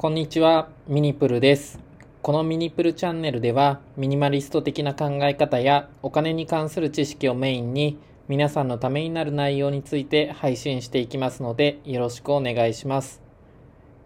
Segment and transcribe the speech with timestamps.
[0.00, 1.80] こんにちは、ミニプルです。
[2.22, 13.20] このミニプルチャンネルでは、ミニマリスト的な考え方やお金に関する知識をメインに、皆さんのためになる内容について配信していきますので、よろしくお願いします。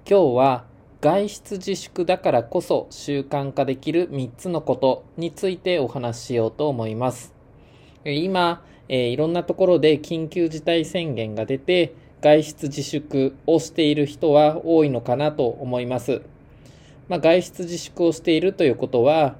[0.08, 0.64] 今日は、
[1.02, 7.34] 外出自粛だからこそ習慣化できる3つのことについてお話ししようと思います。
[8.06, 16.22] 今、えーいろんなところで緊急事態宣言が出て、外出自粛をしている人は多いのかなと思います。
[17.08, 19.34] まあ、外出自粛をしているということは、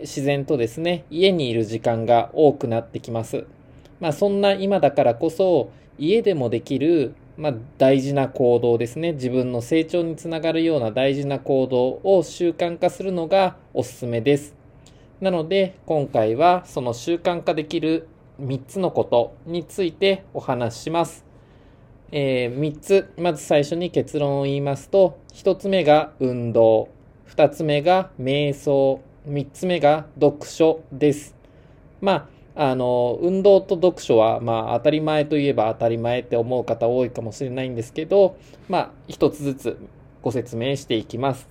[0.00, 3.44] 自然とですね、家にいる時間が多くなってきます。
[4.00, 5.68] まあ、そんな今だからこそ、
[5.98, 9.12] 家でもできる、まあ、大事な行動ですね。
[9.12, 14.56] 自分の成長につながるような大事な行動を習慣化するのがおすすめです。
[15.20, 18.08] なので、今回はその習慣化できる
[18.40, 21.33] 3つのことについてお話しします。
[22.12, 26.88] えー3つ、まず最初に結論を言いますと、1つ目が運動、
[27.28, 31.34] 2つ目が瞑想、3つ目が読書です。
[32.00, 38.36] まあ、あの、運動と読書は、まあ、当たり前といえば当たり前って思う方多いかもしれないんですけど、
[38.68, 39.78] まあ、一つずつ
[40.22, 41.48] ご説明していきます。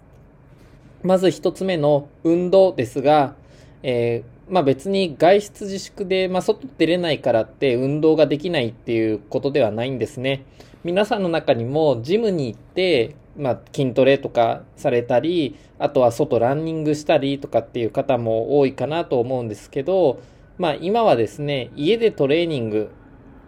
[1.01, 3.35] まず一つ目の運動ですが、
[3.81, 10.45] えーまあ別に外出自粛で、まあ外出れないからって運動ができないっていうことではないんですね。
[10.83, 20.19] 皆さんの中にもジムに行って、まあ筋トレとかされたり、あとは外ランニングしたりとかっていう方も多いかなと思うんですけど、
[20.57, 22.91] まあ今はですね、家でトレーニング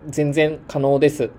[0.08, 1.30] 全然可能です。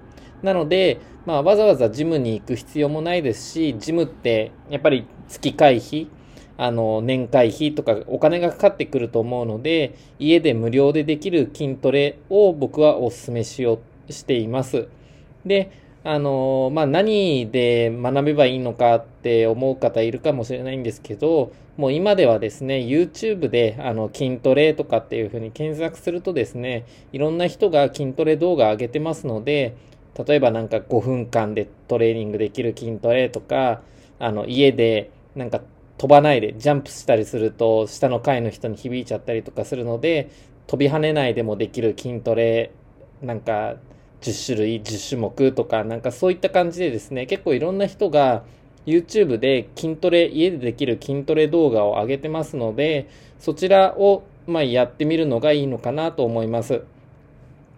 [0.42, 6.08] なので、まあ、わざわざジムに行く必要もないですし、ジムってやっぱり月会費、
[6.58, 14.88] あの、年会費とかお金がかかってくると思うので、家で無料でできる筋トレを僕はお勧めしよう、しています。
[15.44, 15.70] で、
[16.04, 29.74] あの、まあ、何で学べばいいのかって思う方いるかもしれないんですけど、もう今ではですね、YouTube であの筋トレとかっていうふうに検索するとですね、いろんな人が筋トレ動画上げてますので、
[30.26, 33.82] 例えばなんか5分間でトレーニングできる筋トレとか、
[34.18, 35.60] あの家でなんか
[35.98, 40.30] 飛ばないでジャンプしたりすると下の階の人に響いちゃったりとかするので、
[40.66, 42.72] 飛び跳ねないでもできる筋トレ、
[43.22, 43.76] なんか
[44.20, 48.44] 10種類、10種目とか、なんかそういった感じでですね、結構いろんな人が
[48.84, 53.08] YouTube で筋トレ、家でできる筋トレ動画を上げてますので、
[53.38, 56.82] そちらをまあやってみるのがいいのかなと思います。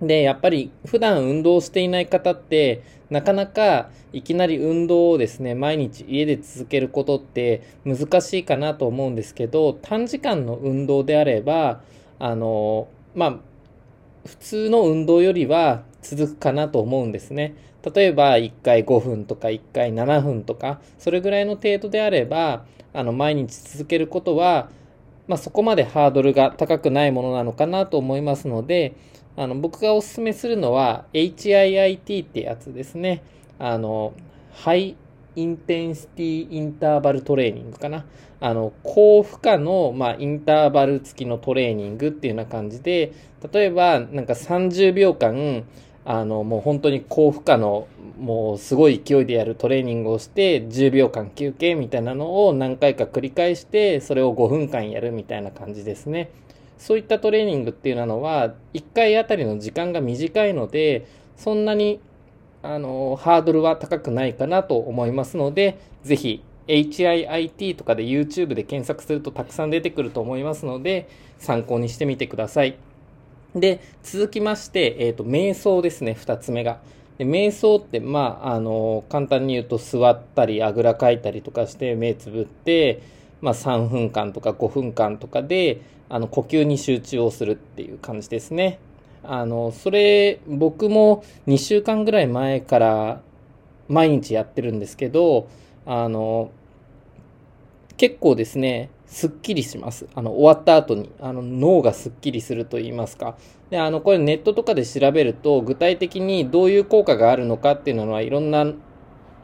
[0.00, 11.80] で、やっぱり普段運動していない方って、なかなかいきなり運動をですね、毎日家で続けることって難しいかなと思うんですけど、短時間の運動であれば、
[12.18, 13.36] あの、まあ、
[14.26, 17.54] 普通の運動よりは続くかなと思うんですね。
[17.94, 24.68] 例えば1回5分とか1回7分とか、それぐらいの程度であれば、あの、毎日続けることは、
[25.26, 28.94] まあ、そこまでハードルが高くないものなのかなと思いますので、
[29.38, 33.22] あの、僕がお勧めするのは HIIT ってやつですね。
[33.60, 34.12] あの、
[34.52, 34.96] ハイ
[35.36, 38.04] インテンシティインターバルトレーニングかな。
[38.40, 43.12] あの、高負荷の、まあ、インターバル付きのトレーニングっていうような感じで、
[43.52, 45.62] 例えば、なんか30秒間、
[46.04, 47.86] あの、もう本当に高負荷の、
[48.18, 56.32] もうすごい勢いでやるトレーニングをして、10秒間休憩みたいなのを何回か繰り返して、それを5分間やるみたいな感じですね。
[56.78, 61.06] そういったトレーニングっていうのは、1回あたりの時間が短いので、
[61.36, 62.00] そんなに、
[62.62, 72.76] あの、ハードルは高くないかなと思いますので、ぜひ、HIIT とかで YouTube で検索するとたくさん出てくると思いますので、参考にしてみてください。
[73.54, 76.80] で、続きまして、えっ、と、瞑想ですね、二つ目が。
[77.16, 83.02] で瞑想って、まあ、あの、簡単に言うと座ったり、あぐらかいたりとかして目つぶって、
[83.40, 88.78] まあ、3分間とか5分間とかで、あの、呼吸に集中をするっていう感じですね。
[89.22, 93.20] あの、それ、僕も2週間ぐらい前から
[93.88, 95.48] 毎日やってるんですけど、
[95.86, 96.50] あの、
[97.96, 100.06] 結構ですね、すっきりします。
[100.14, 103.36] あの、終わった後に、あの、脳がすっきりすると言いますか。
[103.70, 108.66] で、あの、これネットとかで調べると、具体的にどういう効果があるのかっていうのはいろんな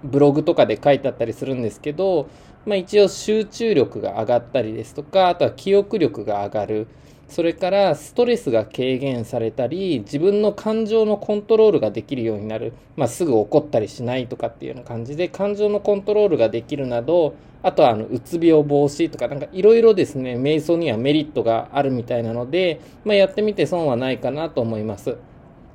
[0.05, 2.29] ブログとかで書いてあったりするんですけど、
[2.67, 6.87] まあ一応集中力が上がったりですとか、あとは記憶力が上がる。
[7.29, 12.73] それからストレスが軽減されたり、自分の感情のコントロールができるようになる。
[12.97, 25.17] まあすぐ怒ったりしないとかっていうような感じで、感情のコントロールができるなど、あとはあの、うつ病防止とか、なんかいろいろですね、瞑想にはメリットがあるみたいなので、まあやってみて損はないかなと思います。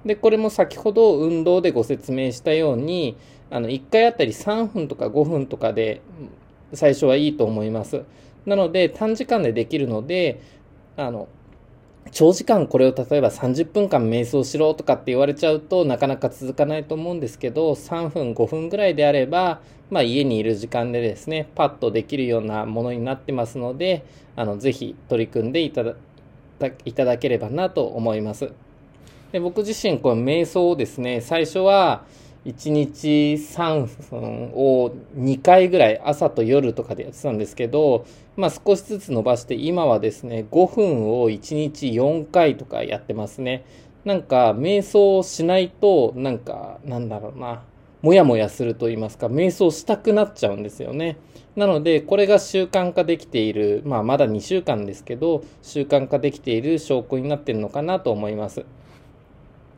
[0.05, 3.17] で、これも先ほど運動でご説明したように、
[3.49, 6.01] あの、1回あたり3分とか5分とかで
[6.73, 8.03] 最初はいいと思います。
[8.45, 10.41] なので短時間でできるので、
[10.97, 11.27] あの、
[12.11, 19.61] 長時間これを例えば30分間瞑想しろとかって言われちゃうとなかなか続かないと思うんですけど3分5分ぐらいであれば、
[19.91, 24.05] まあ、家にいる時間でですねパッとできるようなものになってますので
[24.35, 25.95] あのぜひ取り組んでいただ
[26.83, 28.51] いただければなと思います
[29.31, 32.03] で僕自身この瞑想をですね最初は
[32.45, 38.05] 1日3分を2回ぐらい朝と夜とかでやってたんですけど、
[38.37, 43.65] まあ、少しずつ伸ばして今はですね5分を1日4回とかやってますね。
[44.05, 47.63] なんか瞑想しないとなんかなんだろうな。
[48.01, 51.17] もやもやすると言いますか瞑想したくなっちゃうんですよね。
[51.57, 58.63] なのでこれが習慣化できているまあまだ2週間ですけど習慣化できている証拠になってるのかなと思います。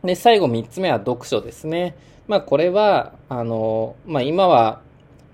[0.03, 1.95] で最後3つ目は読書ですね
[2.31, 4.81] まあこれは、あの、まあ今は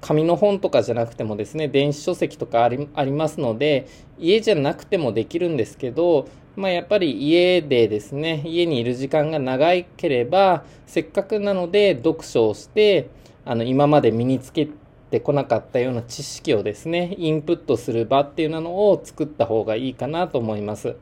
[0.02, 3.88] 紙の本とかじゃなくてもですね、電子書籍とかありありますので、
[4.18, 13.10] 家じゃなくてもできるんですけど、まあやっぱり家でですね、家にいる時間が長ければ、せっかくなので読書をして、
[13.46, 14.68] あの今まで身につけ
[15.12, 20.96] てこなかったような知識をですね、インプットする場っていうのを作った方がいいかなと思います。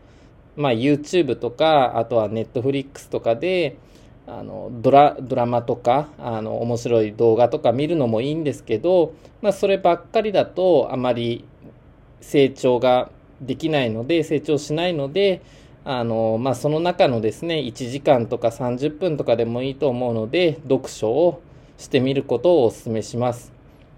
[0.55, 3.77] まあ YouTube とか、あとは Netflix とかで、
[4.27, 11.45] あのドラドラマとかあの面白い動画とか見るのもいいんですけど、まあ、そればっかりだとあまり
[12.21, 15.41] 成長ができないので成長しないので
[15.83, 21.41] あの、まあ、その中のですね1時間とか30分とかでもいいと思うので読書を
[21.77, 23.53] してみることをお勧めします。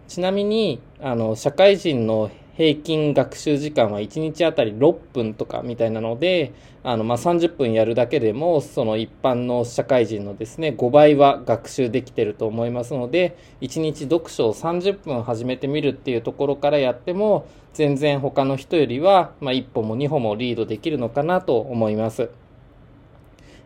[0.08, 22.32] ちなみにあの社会人の平均学習時間は1日あたり6分とかみたいなので、あの、まあ、30分やるだけでも、その一般の社会人のですね、5倍は学習できてると思いますので、1日読書を30分始めてみるっていうところからやっても、全然他の人よりは、まあ、1歩も2歩もリードできるのかなと思います。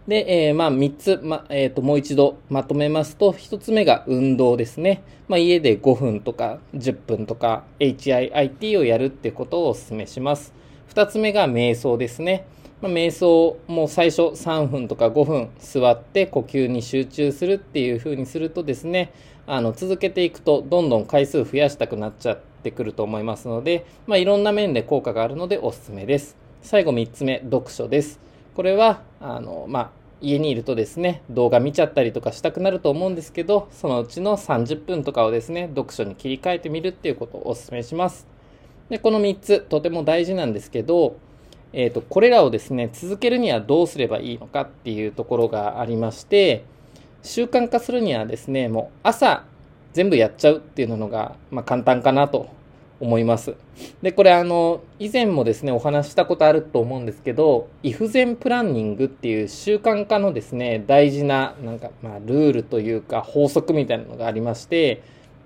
[0.07, 5.03] で、えー、まあ、3つ、ま、えっ、ー、と、もう一度まとめますと、1つ目が運動ですね。
[5.27, 10.53] まあ、家で5分とか10分とか HIIT をやるってことをお勧めします。
[10.93, 12.45] 2つ目が瞑想ですね。
[12.81, 19.13] まあ、瞑想も最初3分とか5分座って呼吸に集中するっていう風にするとですね、
[19.45, 26.35] あの、続けていくとどんどん回数増やしたくなっちゃってくると思いますので、まあ、いろんな面で効果があるのでおすすめです。
[26.63, 28.19] 最後3つ目、読書です。
[28.55, 29.89] これは、あの、まあ、
[30.21, 38.27] 家にいるとですね、動画見ちゃったりとかしたくなると思うんですけど、そのうちの30分とかをですね、読書に切り替えてみるっていうことをお勧めします。
[38.89, 41.15] で、この3つ、とても大事なんですけど、
[41.73, 46.65] えっ、ー、と、これらをですね、続けるにはどうすればいいのかっていうところがありまして、
[47.23, 49.45] 習慣化するにはですね、もう朝
[49.93, 52.49] 全部やっちゃうっていうのが、まあ、簡単かなと
[53.01, 53.55] 思います。
[54.01, 65.01] で、これあの、以前もですね、お話したことあると思うんですけど、イフゼンプランニングっていう習慣化のですね、大事な、なんか、まあ、ルールというか法則みたいなのがありまして、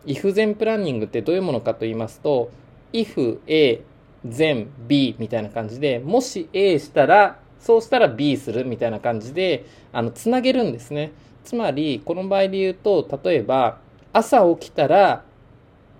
[0.05, 2.51] イフゼンプランニングってどういうものかと言いますと、
[2.91, 3.81] if A,
[4.27, 11.13] then B みたいな感じで、もし A したら、そうしたら B するみたいな感じで、あの、つなげるんですね。
[11.45, 13.79] つまり、この場合で言うと、例えば、
[14.11, 15.23] 朝起きたら、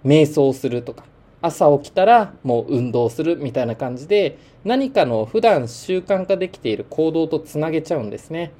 [0.05, 1.05] 瞑想するとか、
[1.45, 8.51] 朝起きたらもう運動するみたいな感じで何かの普段習慣化できている行動とつなげちゃうんですね。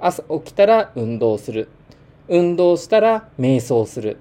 [0.00, 1.68] 朝起きたら運動する。
[2.28, 4.16] 運動したら瞑想する。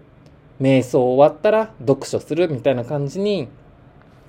[0.59, 3.47] 瞑想終わったら読書するみたいな感じに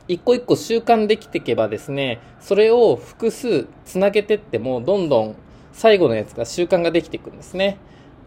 [0.06, 5.36] 一個一個習慣できていけばですね、それを複数つなげてってもどんどん
[5.72, 7.78] 最後のやつが習慣ができていくんですね。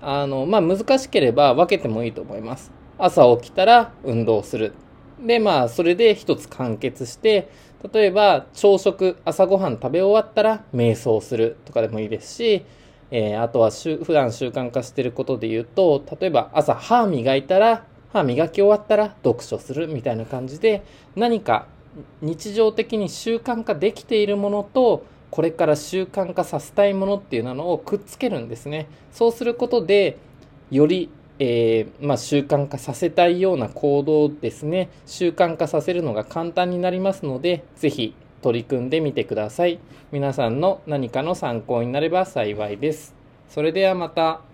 [0.01, 2.71] あの、まあ、難しければ分けてもいいと思います。
[2.97, 4.73] 朝起きたら運動する。
[5.19, 7.49] で、まあ、それで一つ完結して、
[7.93, 12.65] 例えば、朝食、朝ごはん食べ終わったら瞑想するとかでもいいですし、
[13.11, 20.83] えー、あとは普段習慣化していることで言うと、例えば朝歯磨いたら、歯磨き終わったら読書するみたいな感じで、
[21.15, 21.67] 何か
[22.21, 28.87] 日常的に習慣化できているものと、これから習慣化させたいものっていうのをくっつけるんですね。
[29.11, 30.17] そうすることで、
[30.71, 34.89] よりえー、まあ、習慣化させたいような行動ですね。
[35.05, 39.79] 習慣化させるのが簡単になりますので是非取り組んでみてください。
[40.11, 43.15] 皆さんの何かの参考になれば幸いです。
[43.49, 44.44] それではまた。